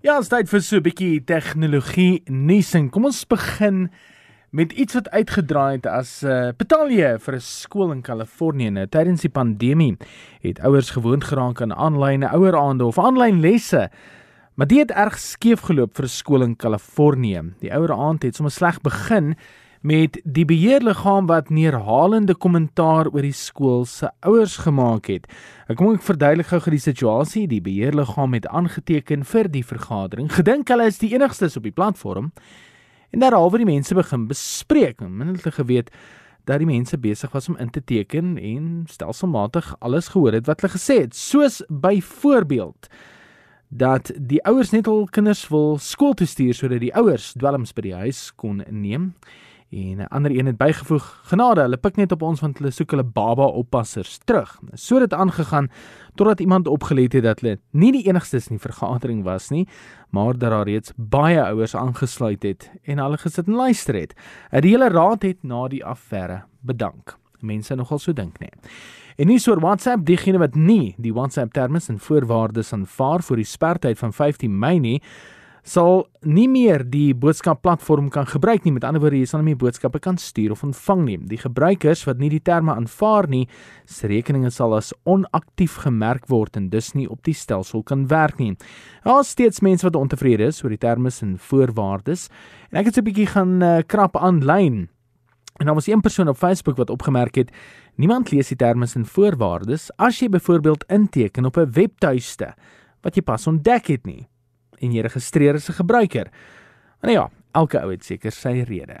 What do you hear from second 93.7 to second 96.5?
krap aanlyn. En daar was een persoon op